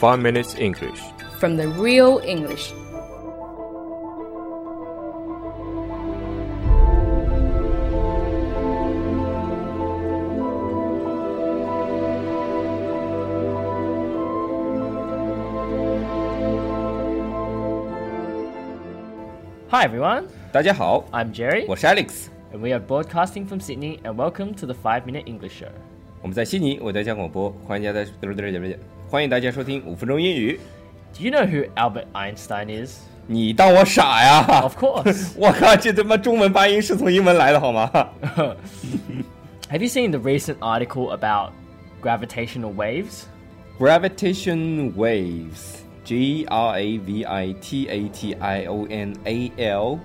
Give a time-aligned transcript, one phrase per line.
[0.00, 1.01] Five Minutes English.
[1.39, 2.71] from the real English.
[19.69, 24.53] Hi everyone, 大家好， I'm Jerry, 我是 Alex， and we are broadcasting from Sydney, and welcome
[24.53, 25.71] to the 5 Minute English Show.
[26.21, 28.11] 我们在悉尼为大家广播，欢迎大家
[29.10, 30.58] 欢迎大家收听五分钟英语。
[31.16, 33.00] Do you know who Albert Einstein is?
[33.26, 35.32] 你当我傻呀 Of course.
[35.36, 37.90] 我靠，这他妈中文发音是从英文来的好吗？
[39.68, 41.52] Have you seen the recent article about
[42.00, 43.24] gravitational waves?
[43.78, 49.98] Gravitation waves, G R A V I T A T I O N A L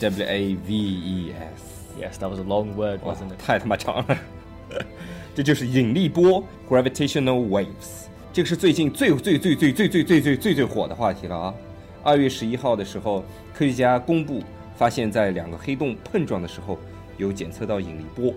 [0.00, 1.62] W A V E S。
[1.98, 3.38] Yes, that was a long word, 哇 wasn't it?
[3.38, 4.18] 太他妈长了，
[5.34, 8.08] 这就是引力波 （gravitational waves）。
[8.32, 11.54] 这个是最近最最最最最最最最最最火的话题了啊！
[12.02, 14.42] 二月十一号的时候，科学家公布
[14.76, 16.78] 发现，在两个黑洞碰撞的时候，
[17.16, 18.34] 有检测到引力波。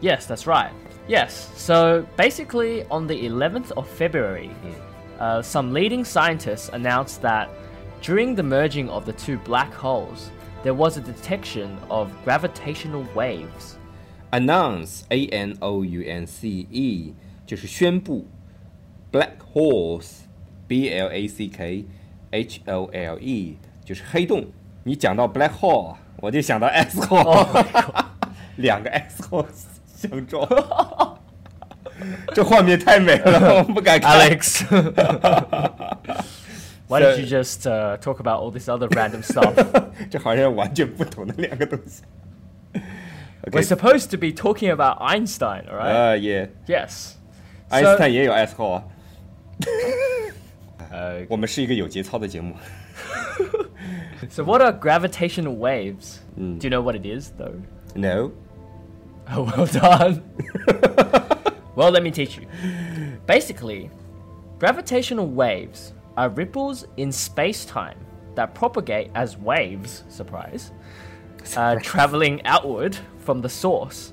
[0.00, 0.70] Yes, that's right.
[1.08, 4.50] Yes, so basically on the 11th of February,
[5.18, 7.48] uh, some leading scientists announced that
[8.02, 10.30] during the merging of the two black holes,
[10.62, 13.76] there was a detection of gravitational waves.
[14.30, 17.12] Announce A N O U N C E
[17.46, 18.26] 就是宣布
[19.12, 20.22] ，Black holes
[20.66, 21.84] B L A C K
[22.30, 24.46] H O L E 就是黑洞。
[24.82, 27.64] 你讲到 black hole，我就想到 S hole，、
[28.56, 29.46] 两个 S hole
[29.86, 30.46] 相撞，
[32.34, 34.18] 这画面太美了，我不敢看。
[34.18, 34.64] Alex.
[36.86, 39.54] Why don't you just uh, talk about all this other random stuff?
[40.10, 42.02] 这好像完全不同的两个东西。
[43.50, 45.94] We're supposed to be talking about Einstein, all right?
[45.94, 47.12] 呃，也， yes.
[47.70, 48.84] 爱因斯坦也有 S hole 啊。
[50.92, 52.54] Uh, 我们是一个有节操的节目。
[54.28, 56.18] so, what are gravitational waves?
[56.36, 57.60] Do you know what it is, though?
[57.94, 58.32] No，
[59.28, 60.22] Oh, well done.
[61.74, 62.46] well, let me teach you.
[63.26, 63.90] Basically,
[64.58, 67.96] gravitational waves are ripples in space time
[68.36, 70.72] that propagate as waves, surprise,
[71.56, 74.12] uh, traveling outward from the source.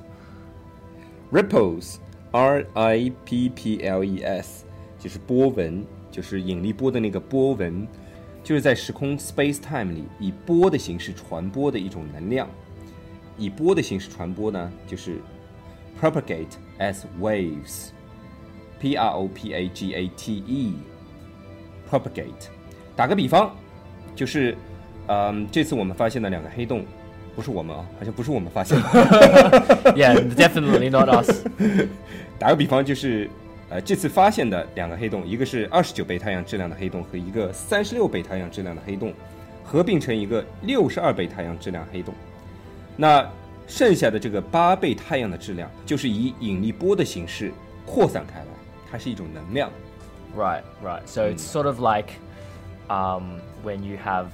[1.32, 2.00] ripples
[2.34, 4.66] R I P P L E S
[4.99, 7.87] 就是波纹，就是引力波的那个波纹，
[8.43, 12.49] 就是在时空 space time 里以波的形式传播的一种能量。
[13.39, 15.19] 以波的形式传播呢，就是
[16.01, 17.89] propagate as waves。
[18.79, 20.75] P R O P A G A T E
[21.91, 22.51] propagate。
[22.95, 23.55] 打个比方，
[24.15, 24.55] 就是，
[25.07, 26.85] 嗯，这次我们发现的两个黑洞，
[27.35, 28.85] 不是我们啊，好像不是我们发现的。
[29.97, 31.43] Yeah, definitely not us.
[32.39, 33.31] 打个比方，就是
[33.70, 39.14] 呃，这次发现的两个黑洞，一个是二十九倍太阳质量的黑洞和一个三十六倍太阳质量的黑洞，
[39.64, 42.14] 合并成一个六十二倍太阳质量黑洞。
[42.98, 43.26] 那
[43.68, 47.54] 剩下的这个八倍太阳的质量，就是以引力波的形式
[47.86, 48.46] 扩散开来，
[48.92, 49.72] 它是一种能量。
[50.36, 51.02] Right, right.
[51.06, 52.14] So it's sort of like
[52.90, 54.28] um, when you have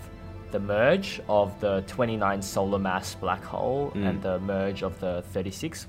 [0.51, 5.85] the merge of the 29 solar mass black hole and the merge of the 36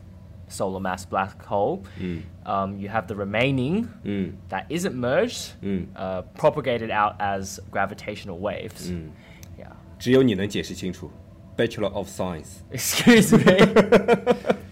[0.53, 1.83] solar mass black hole.
[2.47, 3.89] Um, you have the remaining
[4.49, 5.53] that isn't merged
[5.97, 8.91] uh, propagated out as gravitational waves.
[9.59, 9.73] Yeah.
[9.99, 11.11] 只有你能解释清楚。
[11.57, 14.55] Bachelor of Science， Excuse me.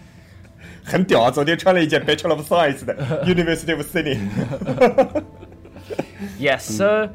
[0.85, 1.29] 很屌啊！
[1.29, 4.17] 昨天穿了一件 Bachelor of Science 的 University of Sydney。
[6.39, 7.09] yes, so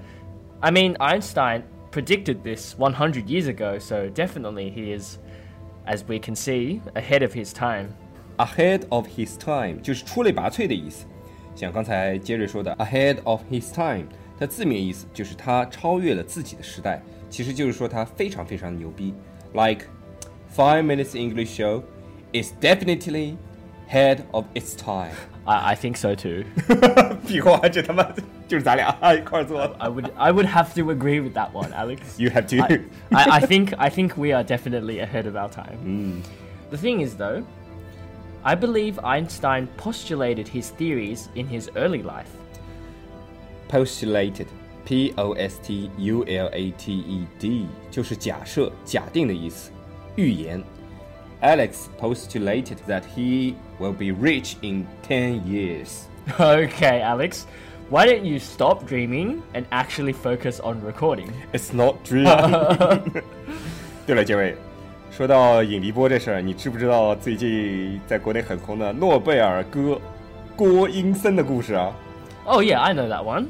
[0.60, 5.18] I mean, Einstein predicted this 100 years ago, so definitely he is,
[5.86, 7.94] as we can see, ahead of his time.
[8.38, 11.06] ahead of his time 就是出类拔萃的意思。
[11.54, 14.06] 像刚才杰瑞说的 ahead of his time，
[14.38, 19.14] 它字面意思就是他超越了自己的时代，其实就是说他非常非常牛逼。
[19.52, 19.86] Like
[20.56, 21.82] five minutes English show
[22.32, 23.36] is definitely
[23.88, 25.12] ahead of its time 。
[25.44, 26.44] I, I think so too.
[27.26, 28.06] 屁话，这他妈
[28.48, 29.74] 就是咱俩一块儿做的。
[29.78, 31.98] I would I would have to agree with that one, Alex.
[32.16, 32.62] You have to.
[32.62, 32.80] I,
[33.10, 36.22] I, I think I think we are definitely ahead of our time.
[36.70, 37.42] The thing is though,
[38.46, 42.30] I believe Einstein postulated his theories in his early life.
[43.72, 44.46] postulated
[44.84, 49.70] P O S T U L A T E D 就是假设、假定的意思，
[50.16, 50.62] 预言。
[51.40, 56.04] Alex postulated that he will be rich in ten years.
[56.38, 57.46] Okay, Alex.
[57.90, 61.30] Why don't you stop dreaming and actually focus on recording?
[61.52, 62.24] It's not dream
[64.06, 64.54] 。对了，杰伟，
[65.10, 70.00] 说到引力波这事儿，你知不知道最近在国内很红的诺贝尔哥
[70.56, 71.92] 郭英森的故事啊？
[72.44, 73.48] Oh yeah, I know that one.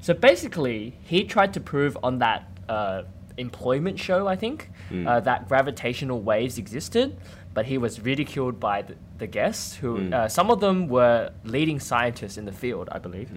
[0.00, 3.02] So basically, he tried to prove on that uh,
[3.36, 7.12] employment show, I think, uh, that gravitational waves existed,
[7.54, 11.78] but he was ridiculed by the, the guests, who uh, some of them were leading
[11.78, 13.28] scientists in the field, I believe.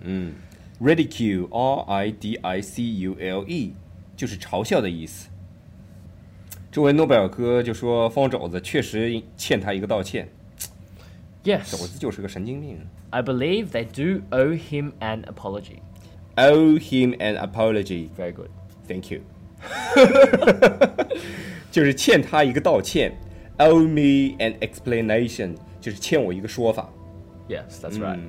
[0.80, 3.74] ridicule R I D I C U L E
[4.16, 5.30] 就是嘲笑的意思。
[6.72, 10.28] 这位诺贝尔哥就说方肘子确实欠他一个道歉，
[11.44, 12.80] 肘 Yes, 子就是个神经病。
[13.12, 15.80] I believe they do owe him an apology.
[16.36, 18.10] Owe him an apology.
[18.18, 18.50] Very good.
[18.88, 19.22] Thank you
[21.72, 23.16] 。就是欠他一个道歉。
[23.60, 26.90] Owe me an explanation，就是欠我一个说法。
[27.48, 28.20] Yes, that's right.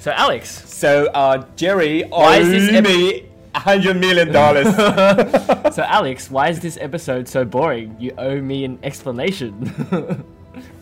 [0.00, 3.24] So, Alex, So, uh, Jerry Why is owes this ep- me a
[3.54, 4.66] hundred million dollars.
[5.74, 7.96] so Alex, why is this episode so boring?
[7.98, 9.72] You owe me an explanation.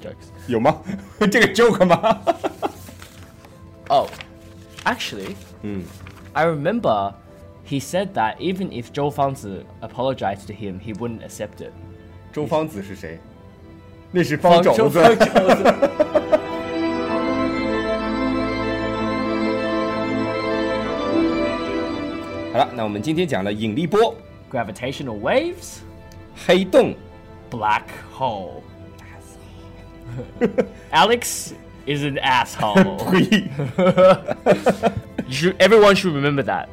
[0.01, 0.31] Jokes.
[0.47, 0.81] 有吗？
[1.31, 2.21] 这个 joke 吗？
[3.91, 4.09] Oh,
[4.85, 5.35] actually,
[6.35, 7.15] I remember
[7.65, 11.73] he said that even if Zhou Fangzi apologized to him, he wouldn't accept it.
[12.33, 13.19] 周方子是谁？
[14.11, 14.99] 那是方肘子。
[22.53, 24.15] 好了，那我们今天讲了引力波、
[24.51, 25.81] Gravitational waves,
[26.47, 26.95] 黑洞、
[27.51, 27.83] black
[28.17, 28.63] hole.
[30.91, 31.53] Alex
[31.87, 32.97] is an asshole.
[33.11, 33.51] 呸！
[35.27, 36.69] You should, everyone should remember that.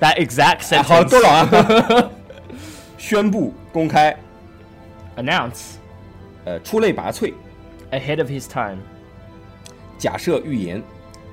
[0.00, 1.10] That exact 好 sentence.
[1.10, 2.10] 多了啊！
[2.98, 4.14] 宣布公开，
[5.16, 5.76] Announce
[6.44, 7.32] 呃，出类拔萃，
[7.90, 8.78] ahead of his time.
[9.96, 10.82] 假设预言，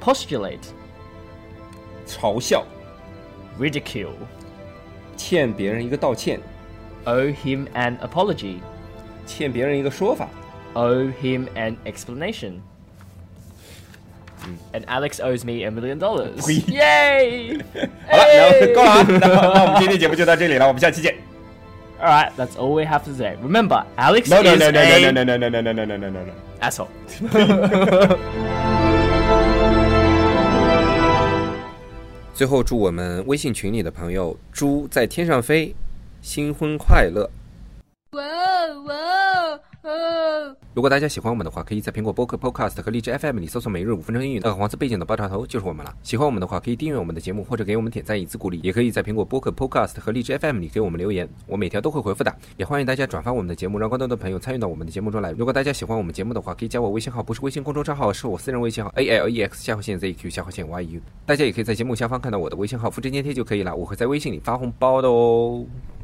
[0.02, 0.70] Postulate,
[2.08, 2.64] 嘲笑，
[3.60, 4.14] ridicule,
[5.16, 6.40] 欠别人一个道歉，
[7.06, 8.58] owe him an apology,
[9.26, 10.28] 欠别人一个说法。
[10.74, 12.62] owe him an explanation.
[14.74, 16.46] And Alex owes me a million dollars.
[16.46, 16.64] Oui.
[16.68, 17.62] Yay!
[18.10, 18.24] 好了，
[18.60, 18.74] 那 Hey!
[18.74, 21.16] 够了啊，那那我们今天节目就到这里了，我们下期见。
[22.02, 23.38] All right, that's all we have to say.
[23.42, 25.86] Remember, Alex No no is no no a no no no no no no no
[25.86, 26.34] no no no no。
[26.60, 26.90] asshole.
[32.39, 35.75] 最后，祝我们微信群里的朋友“猪在天上飞”
[36.23, 37.29] 新婚快乐！
[40.75, 45.93] 如果大家喜欢我们的话，可以在苹果播客 Podcast 和荔枝 FM 里搜索“每日五分钟英语”，那个黄色背景的爆炸头就是我们了。
[46.05, 48.61] 喜欢我们的话，可以订阅我们的节目，或者给我们点赞以资鼓励。
[48.63, 52.33] 也可以在苹果播客 Podcast 和荔枝 FM 里给我们留言，我每条都会回复的。
[52.59, 55.33] 也欢迎大家转发我们的节目，让更多的朋友参与到我们的节目中来。
[55.33, 61.01] 如果大家喜欢我们节目的话，可以加我微信号，不是微信公众账号，是我私人微信号 A L E X 下划线 Z Q 下划线 Y U。
[61.27, 63.75] 大家也可以在节目下方看到我的微信号，复制粘贴就可以了。
[63.75, 65.65] 我会在微信里发红包的哦。